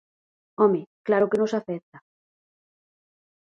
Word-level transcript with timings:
Home, 0.61 0.81
claro 1.07 1.29
que 1.29 1.39
nos 1.41 1.55
afecta. 1.59 1.97